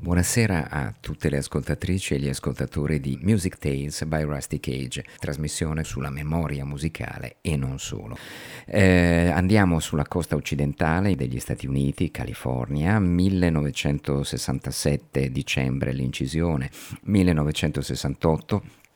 [0.00, 5.84] Buonasera a tutte le ascoltatrici e gli ascoltatori di Music Tales by Rusty Cage, trasmissione
[5.84, 8.16] sulla memoria musicale e non solo.
[8.66, 16.68] Eh, andiamo sulla costa occidentale degli Stati Uniti, California, 1967 dicembre l'incisione,
[17.02, 18.86] 1968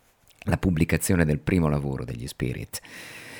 [0.45, 2.81] la pubblicazione del primo lavoro degli Spirit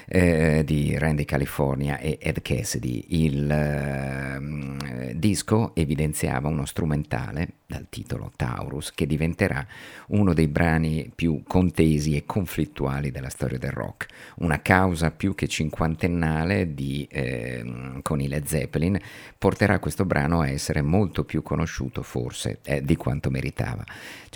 [0.09, 3.05] eh, di Randy California e Ed Cassidy.
[3.09, 9.67] Il eh, disco evidenziava uno strumentale dal titolo Taurus che diventerà
[10.09, 14.07] uno dei brani più contesi e conflittuali della storia del rock,
[14.37, 18.99] una causa più che cinquantennale di, eh, con i Led Zeppelin
[19.39, 23.85] porterà questo brano a essere molto più conosciuto forse eh, di quanto meritava.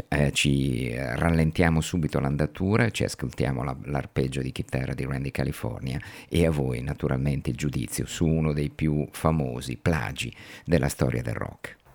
[0.09, 5.56] Eh, ci rallentiamo subito l'andatura, ci ascoltiamo la, l'arpeggio di chitarra di Randy California
[6.29, 10.35] e a voi naturalmente il giudizio su uno dei più famosi plagi
[10.65, 11.86] della storia del rock.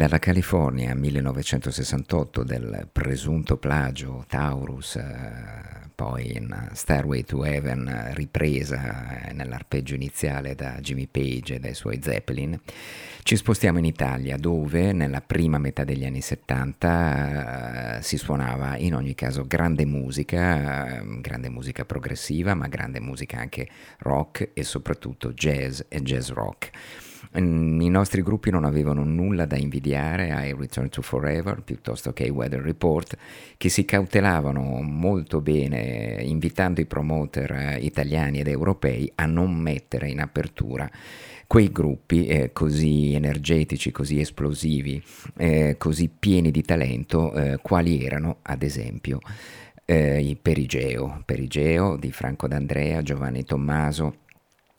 [0.00, 9.34] Dalla California 1968 del presunto plagio Taurus, eh, poi in Stairway to Heaven ripresa eh,
[9.34, 12.58] nell'arpeggio iniziale da Jimmy Page e dai suoi Zeppelin,
[13.22, 18.94] ci spostiamo in Italia dove nella prima metà degli anni 70 eh, si suonava in
[18.94, 23.68] ogni caso grande musica, eh, grande musica progressiva, ma grande musica anche
[23.98, 26.70] rock e soprattutto jazz e jazz rock.
[27.32, 32.30] I nostri gruppi non avevano nulla da invidiare ai Return to Forever piuttosto che ai
[32.30, 33.16] Weather Report,
[33.56, 40.08] che si cautelavano molto bene invitando i promoter eh, italiani ed europei a non mettere
[40.08, 40.90] in apertura
[41.46, 45.02] quei gruppi eh, così energetici, così esplosivi,
[45.36, 49.18] eh, così pieni di talento, eh, quali erano ad esempio
[49.84, 54.18] eh, i Perigeo, Perigeo di Franco D'Andrea, Giovanni Tommaso,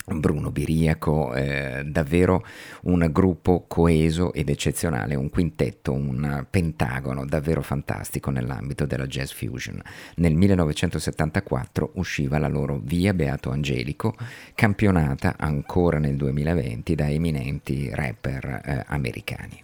[0.06, 2.44] Bruno Biriaco, eh, davvero
[2.83, 9.81] un gruppo coeso ed eccezionale, un quintetto, un pentagono davvero fantastico nell'ambito della jazz fusion.
[10.15, 14.15] Nel 1974 usciva la loro Via Beato Angelico,
[14.56, 19.62] campionata ancora nel 2020 da eminenti rapper eh, americani.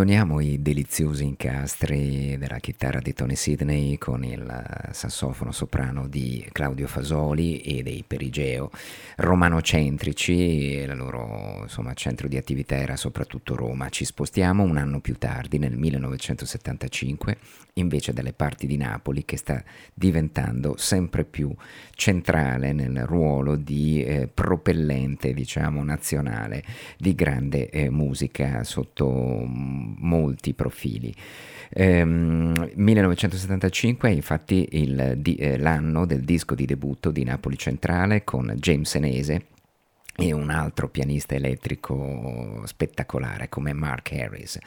[0.00, 6.86] Abbandoniamo i deliziosi incastri della chitarra di Tony Sidney con il sassofono soprano di Claudio
[6.86, 8.70] Fasoli e dei Perigeo,
[9.16, 13.90] romanocentrici, il loro insomma, centro di attività era soprattutto Roma.
[13.90, 17.36] Ci spostiamo un anno più tardi, nel 1975,
[17.74, 21.54] invece dalle parti di Napoli, che sta diventando sempre più
[21.94, 26.64] centrale nel ruolo di eh, propellente, diciamo, nazionale
[26.96, 31.14] di grande eh, musica sotto molti profili.
[31.72, 38.24] Ehm, 1975 è infatti il, di, eh, l'anno del disco di debutto di Napoli Centrale
[38.24, 39.46] con James Senese
[40.16, 44.58] e un altro pianista elettrico spettacolare come Mark Harris.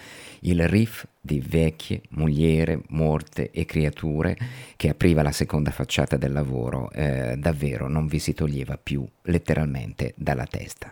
[0.42, 4.36] Il riff di vecchie, mogliere, morte e creature
[4.76, 10.14] che apriva la seconda facciata del lavoro eh, davvero non vi si toglieva più letteralmente
[10.18, 10.92] dalla testa.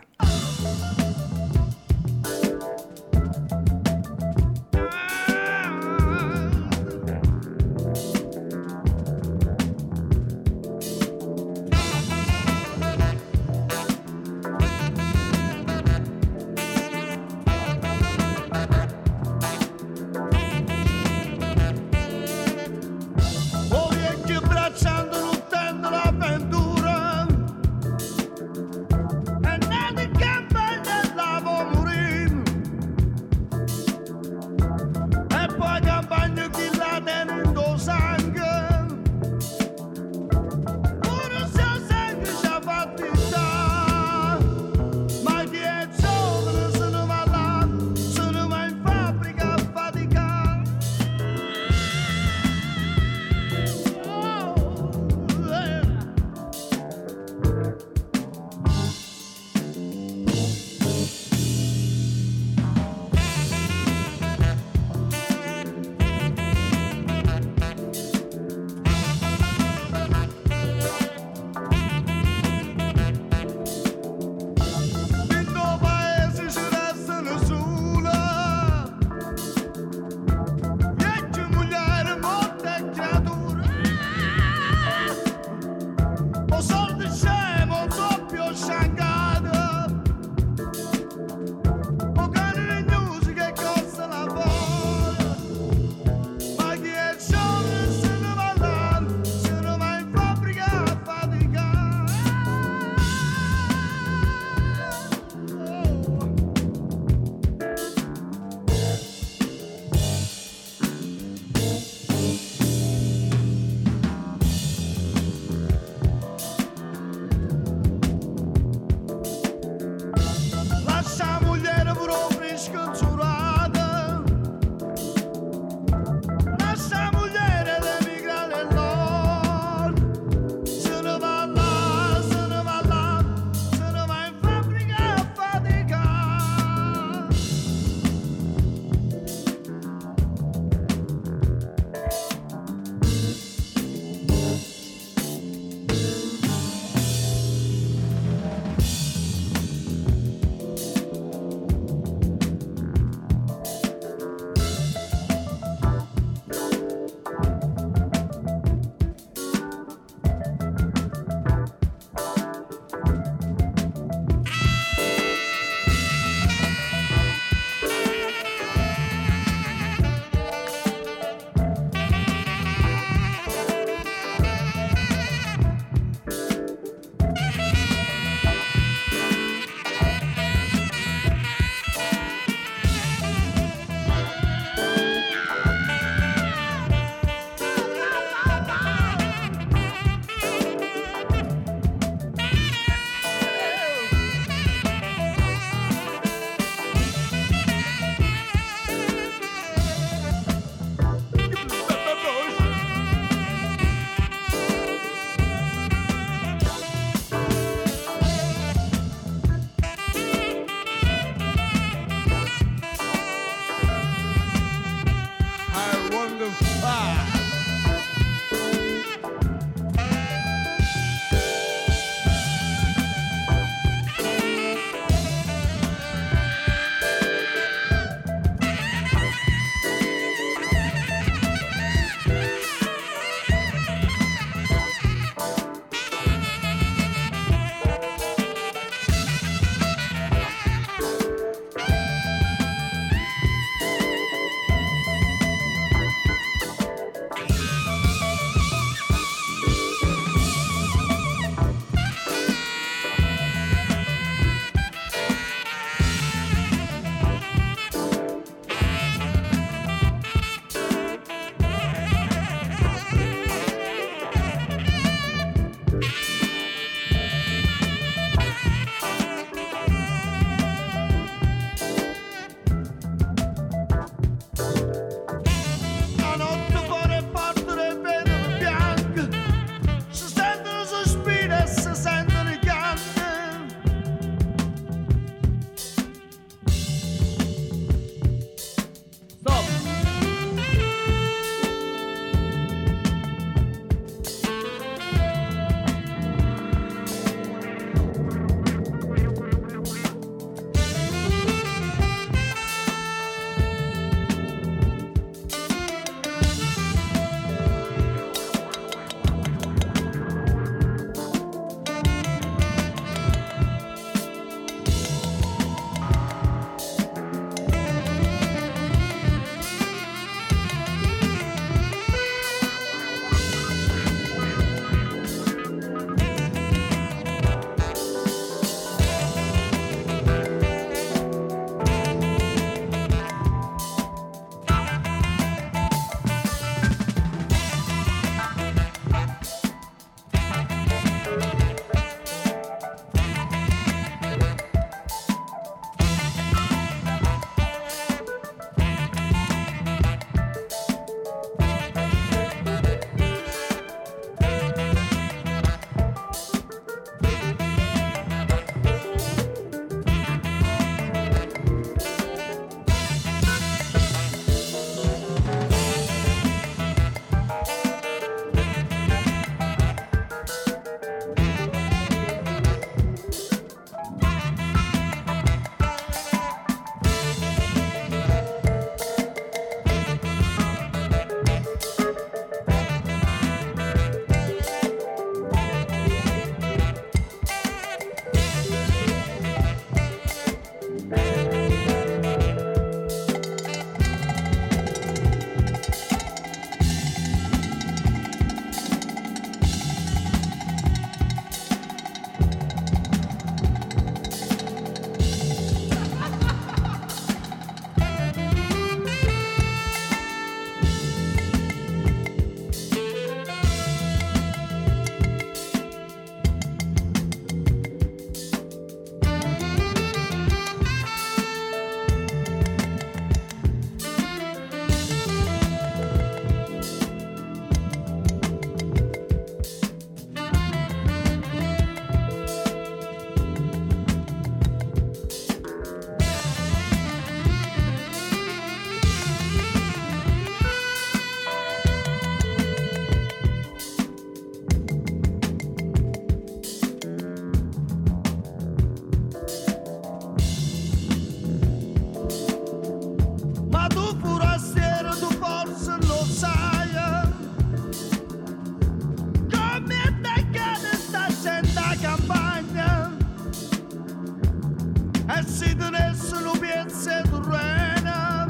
[466.12, 468.46] adesso lo piazza Turrena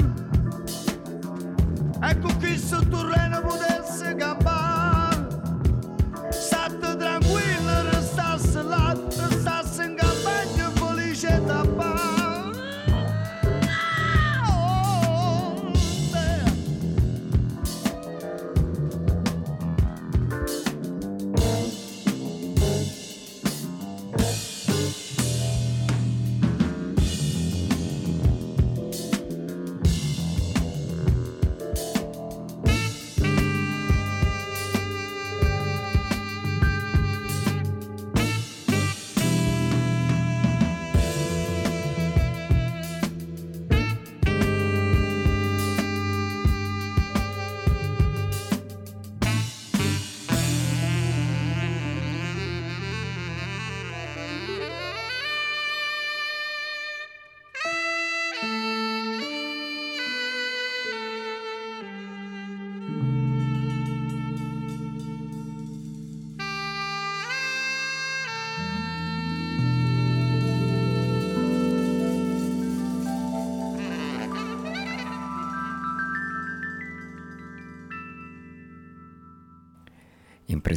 [2.01, 3.72] ecco qui su Turrena poteva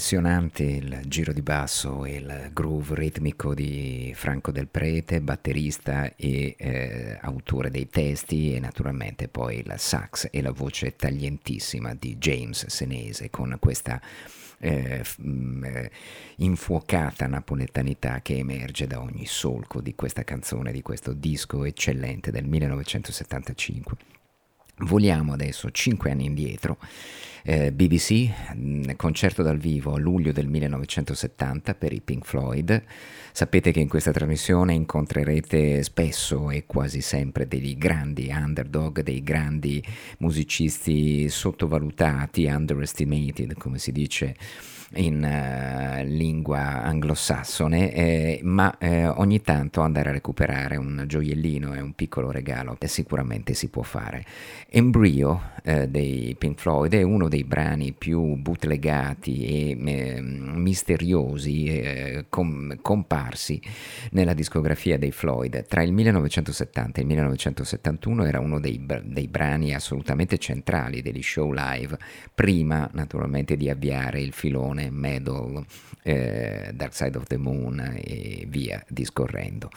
[0.07, 6.55] Impressionante il giro di basso e il groove ritmico di Franco Del Prete, batterista e
[6.57, 12.67] eh, autore dei testi e naturalmente poi il sax e la voce taglientissima di James
[12.67, 14.01] Senese con questa
[14.59, 15.91] eh, mm, eh,
[16.37, 22.45] infuocata napoletanità che emerge da ogni solco di questa canzone, di questo disco eccellente del
[22.45, 24.16] 1975.
[24.81, 26.77] Voliamo adesso cinque anni indietro
[27.45, 32.83] eh, BBC, mm, concerto dal vivo a luglio del 1970 per i Pink Floyd.
[33.33, 39.83] Sapete che in questa trasmissione incontrerete spesso e quasi sempre dei grandi underdog, dei grandi
[40.19, 44.37] musicisti sottovalutati, underestimated, come si dice
[44.95, 51.81] in uh, lingua anglosassone, eh, ma eh, ogni tanto andare a recuperare un gioiellino e
[51.81, 54.25] un piccolo regalo sicuramente si può fare.
[54.69, 62.77] Embryo eh, dei Pink Floyd è uno dei brani più bootlegati e misteriosi eh, com-
[62.81, 63.61] comparsi
[64.13, 65.67] nella discografia dei Floyd.
[65.67, 71.53] Tra il 1970 e il 1971 era uno dei, dei brani assolutamente centrali degli show
[71.53, 71.99] live,
[72.33, 75.65] prima naturalmente di avviare il filone Stone, Medal,
[76.03, 79.71] eh, Dark Side of the Moon e via discorrendo.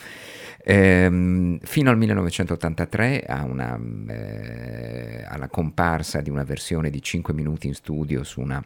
[0.64, 7.68] Ehm, fino al 1983 a una, eh, alla comparsa di una versione di 5 minuti
[7.68, 8.64] in studio su una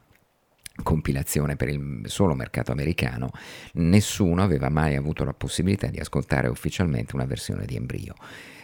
[0.82, 3.30] compilazione per il solo mercato americano,
[3.74, 8.16] nessuno aveva mai avuto la possibilità di ascoltare ufficialmente una versione di Embryo.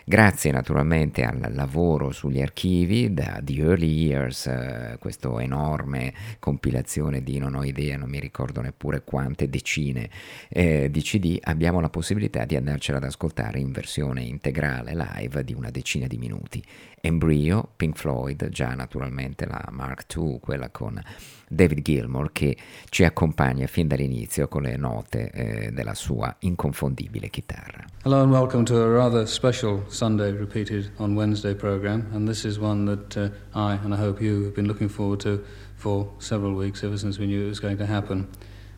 [0.09, 7.37] Grazie naturalmente al lavoro sugli archivi da The Early Years, eh, questa enorme compilazione di
[7.37, 10.09] non ho idea, non mi ricordo neppure quante decine
[10.49, 15.53] eh, di CD, abbiamo la possibilità di andarcela ad ascoltare in versione integrale live di
[15.53, 16.63] una decina di minuti.
[17.01, 21.01] Embryo, Pink Floyd, già naturalmente la Mark II, quella con
[21.47, 22.57] David Gilmour che
[22.89, 27.85] ci accompagna fin dall'inizio con le note eh, della sua inconfondibile chitarra.
[28.03, 32.57] Hello and welcome to a rather special Sunday repeated on Wednesday program and this is
[32.57, 35.43] one that uh, I and I hope you have been looking forward to
[35.75, 38.27] for several weeks ever since we knew it was going to happen.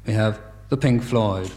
[0.06, 1.52] We have the Pink Floyd.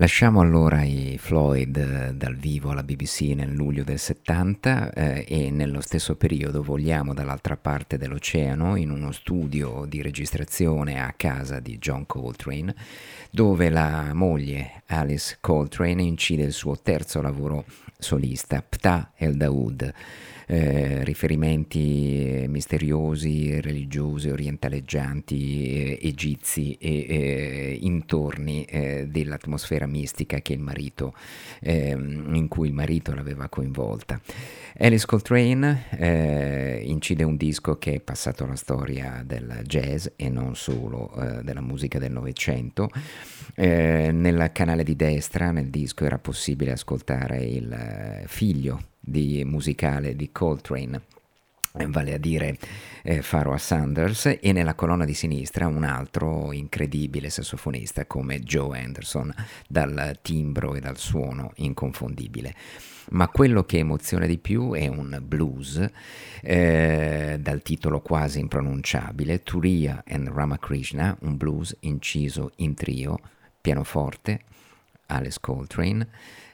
[0.00, 5.50] Lasciamo allora i Floyd eh, dal vivo alla BBC nel luglio del 70 eh, e
[5.50, 11.78] nello stesso periodo vogliamo dall'altra parte dell'oceano in uno studio di registrazione a casa di
[11.78, 12.76] John Coltrane
[13.28, 17.64] dove la moglie Alice Coltrane incide il suo terzo lavoro
[17.98, 19.92] solista, Ptah El Daoud
[20.50, 31.12] eh, riferimenti misteriosi, religiosi, orientaleggianti, eh, egizi e eh, intorni eh, dell'atmosfera mistica marito,
[31.60, 34.18] ehm, in cui il marito l'aveva coinvolta.
[34.78, 40.56] Alice Coltrane eh, incide un disco che è passato alla storia del jazz e non
[40.56, 42.88] solo della musica del Novecento.
[43.56, 51.02] Nel canale di destra nel disco era possibile ascoltare il figlio di musicale di Coltrane
[51.86, 52.58] vale a dire
[53.02, 59.32] eh, Pharoah Sanders, e nella colonna di sinistra un altro incredibile sassofonista come Joe Anderson,
[59.68, 62.54] dal timbro e dal suono inconfondibile.
[63.10, 65.82] Ma quello che emoziona di più è un blues
[66.42, 73.18] eh, dal titolo quasi impronunciabile, Turiya and Ramakrishna, un blues inciso in trio,
[73.60, 74.40] pianoforte,
[75.06, 76.06] Alice Coltrane,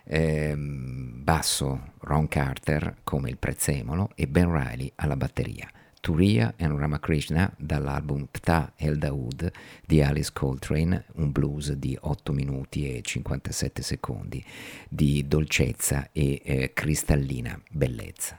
[0.04, 5.68] eh, basso Ron Carter come il prezzemolo e Ben Riley alla batteria.
[6.04, 9.50] Turiya e Ramakrishna dall'album Pta El Daoud
[9.86, 14.44] di Alice Coltrane, un blues di 8 minuti e 57 secondi
[14.86, 18.36] di dolcezza e eh, cristallina bellezza.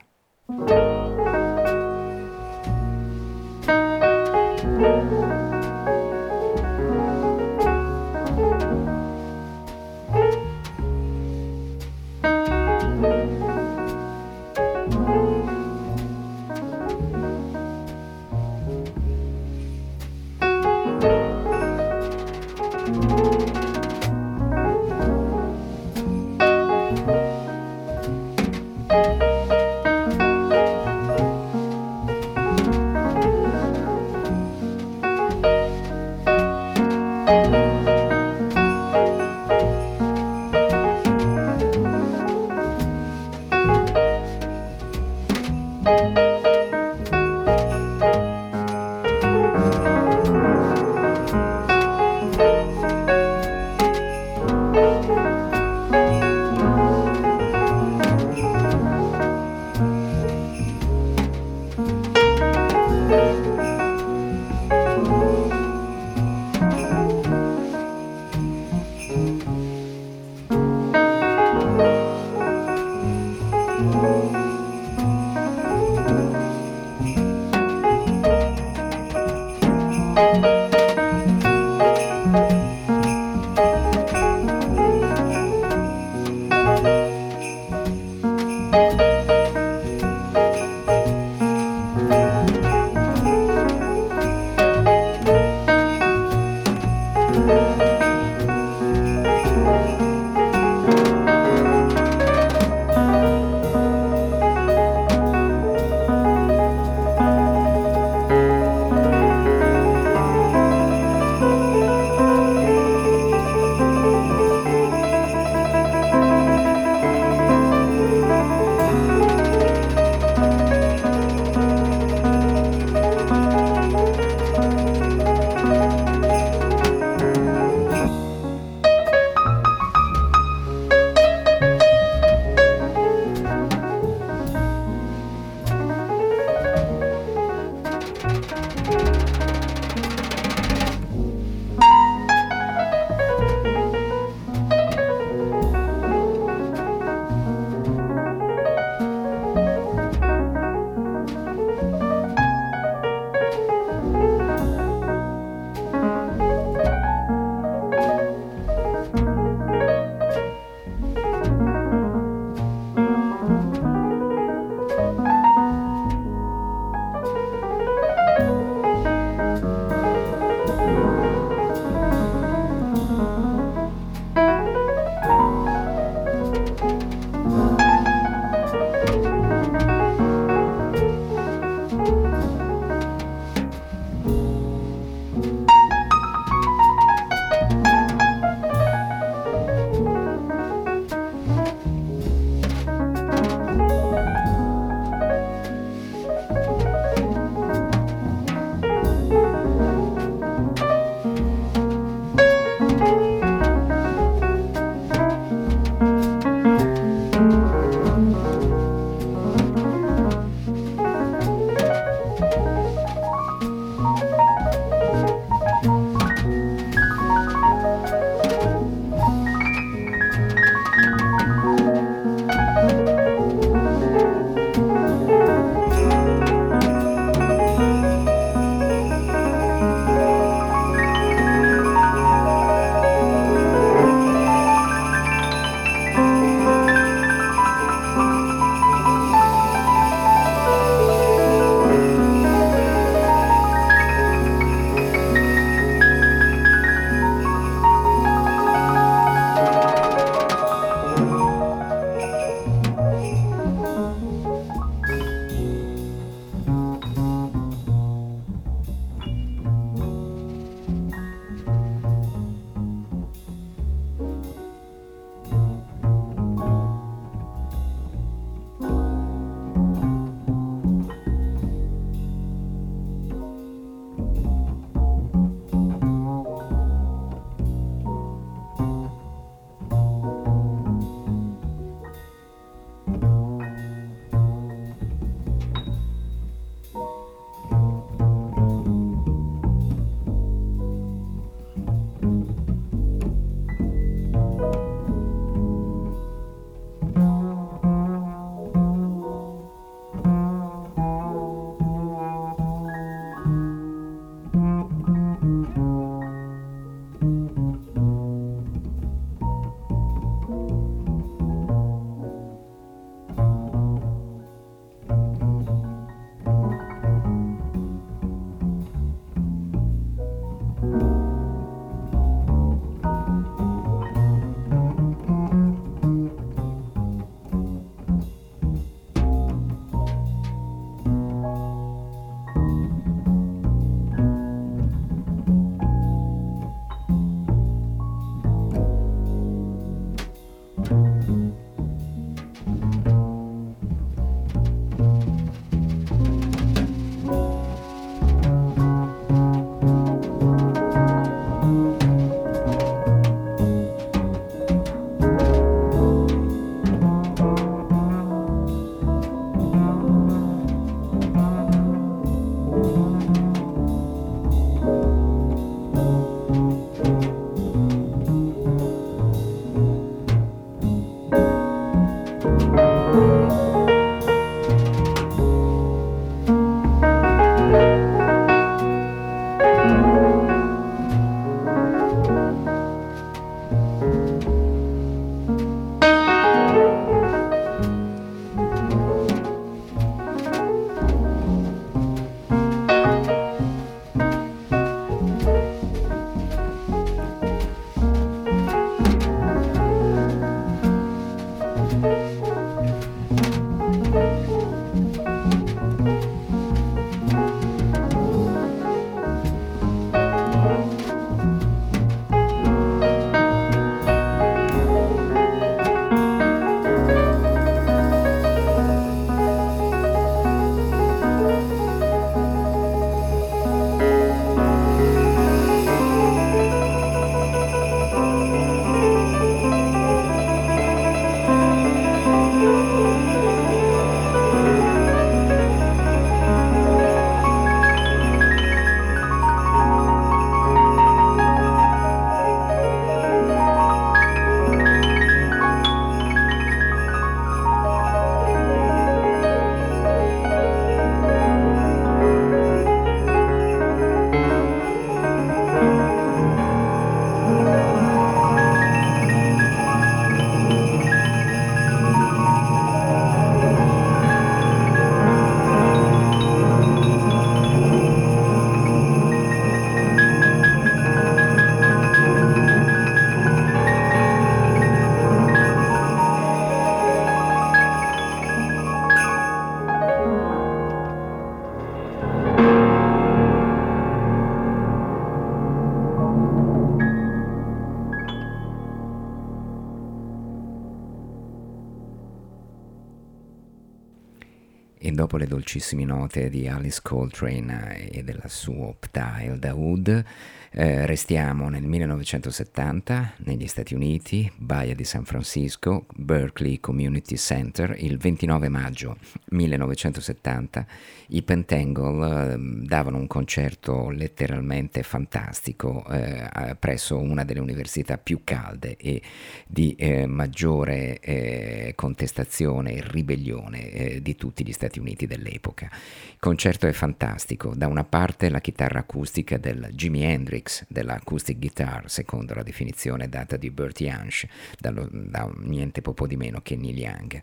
[495.26, 500.24] Dopo le dolcissime note di Alice Coltrane e del suo Ptile da Wood,
[500.70, 508.18] eh, restiamo nel 1970 negli Stati Uniti, Baia di San Francisco, Berkeley Community Center, il
[508.18, 509.16] 29 maggio
[509.50, 510.86] 1970
[511.28, 518.96] i Pentangle eh, davano un concerto letteralmente fantastico eh, presso una delle università più calde
[518.96, 519.22] e
[519.66, 525.88] di eh, maggiore eh, contestazione e ribellione eh, di tutti gli Stati Uniti dell'epoca.
[526.32, 532.10] Il concerto è fantastico, da una parte la chitarra acustica del Jimi Hendrix, dell'acoustic guitar,
[532.10, 534.46] secondo la definizione data di Bert Jansch,
[534.78, 537.40] dallo, da niente poco di meno che Neil Young.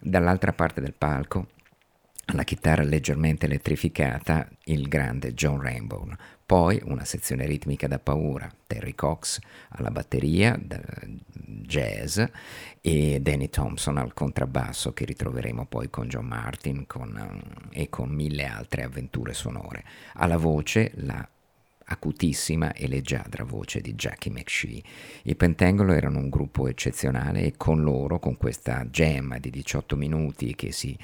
[0.00, 1.46] Dall'altra parte del palco
[2.34, 6.08] la chitarra leggermente elettrificata, il grande John Rainbow.
[6.46, 9.40] Poi una sezione ritmica da paura, Terry Cox
[9.70, 10.56] alla batteria,
[11.66, 12.22] jazz
[12.80, 18.44] e Danny Thompson al contrabbasso che ritroveremo poi con John Martin con, e con mille
[18.44, 19.82] altre avventure sonore.
[20.14, 21.28] Alla voce la
[21.86, 24.82] acutissima e leggiadra voce di Jackie McShee.
[25.24, 30.54] I Pentangolo erano un gruppo eccezionale e con loro, con questa gemma di 18 minuti
[30.54, 30.96] che si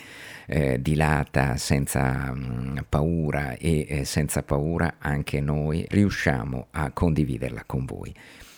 [0.46, 7.64] eh, dilata senza mh, mm, paura e eh, senza paura anche noi riusciamo a condividerla
[7.66, 8.14] con voi.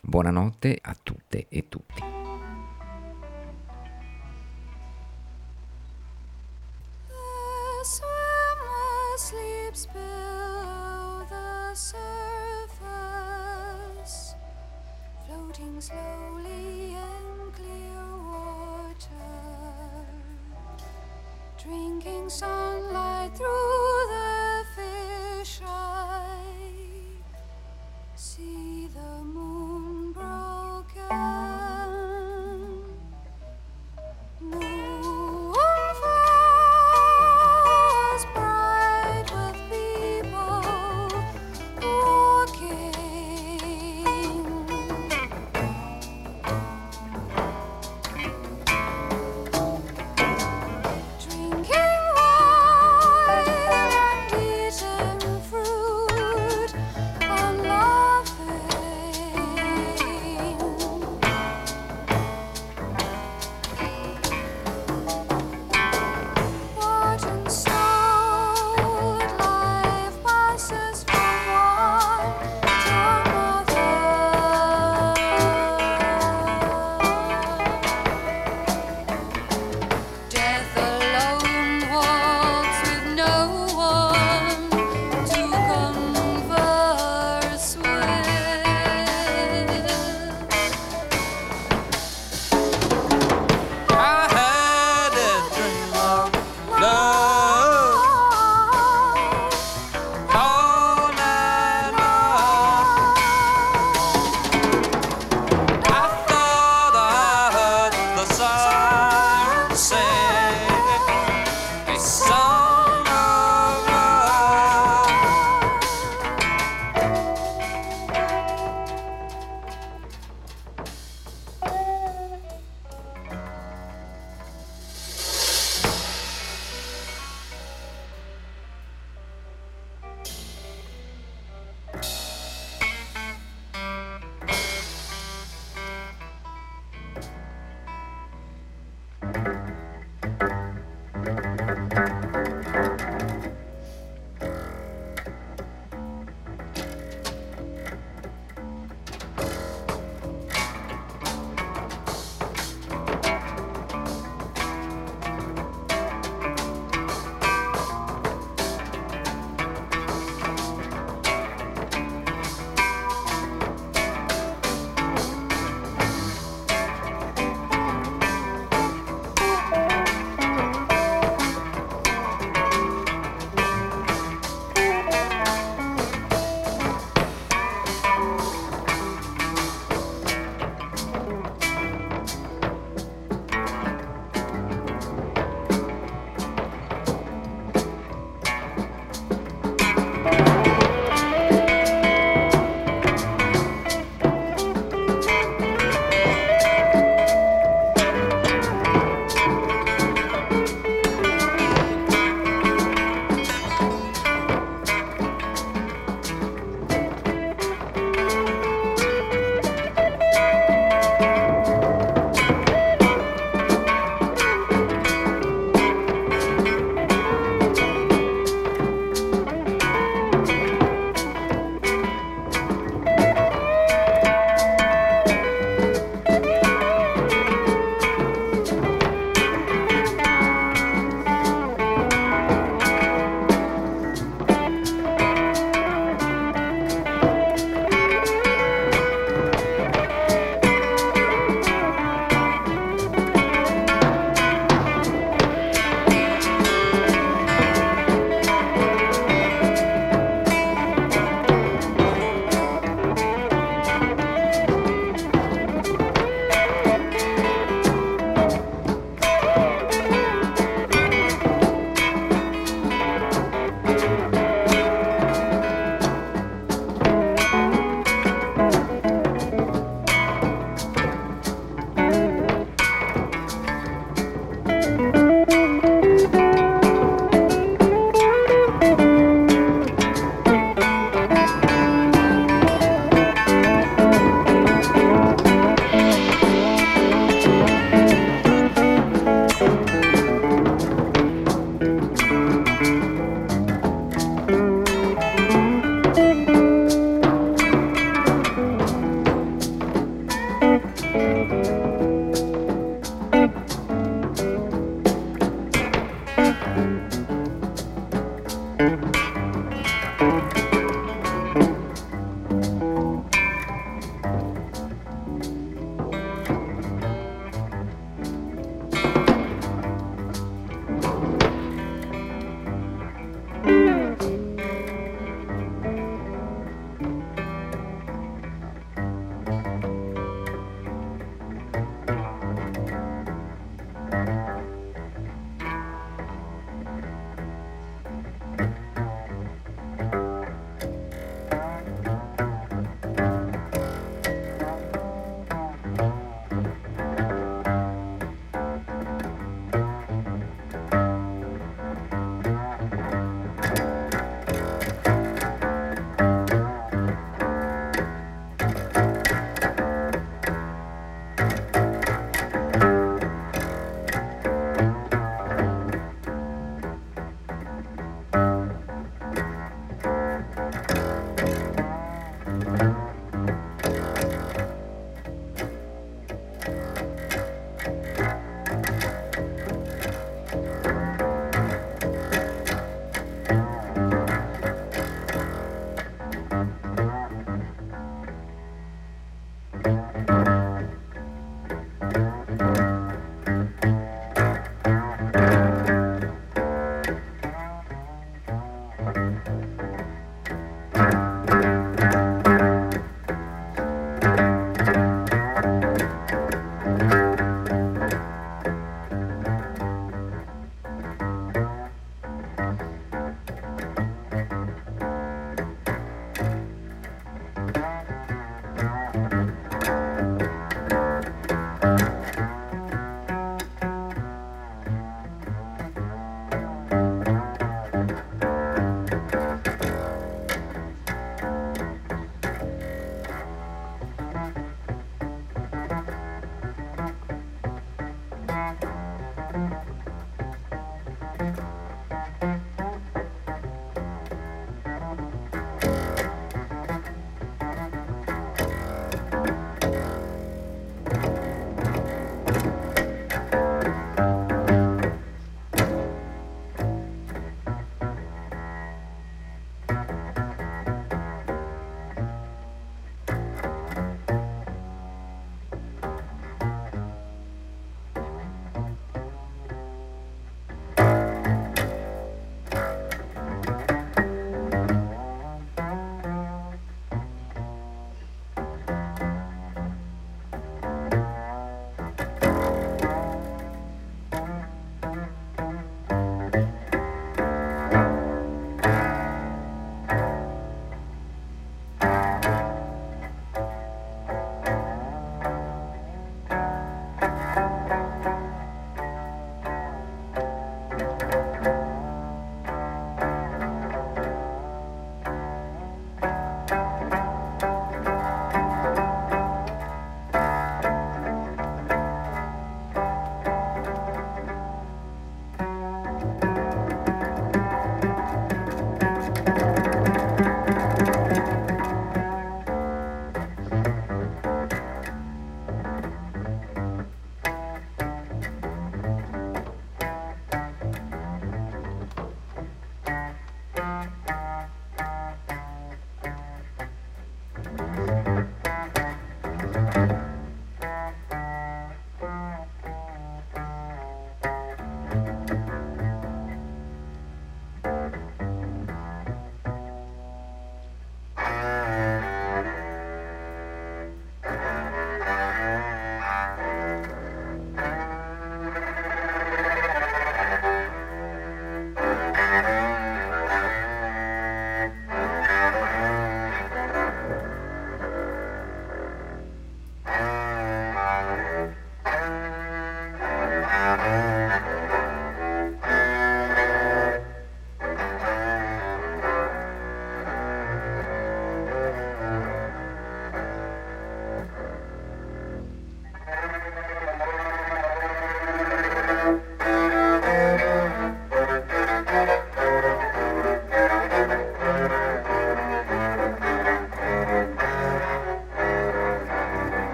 [0.00, 2.25] Buonanotte a tutte e tutti.
[22.26, 24.15] Drinking sunlight through the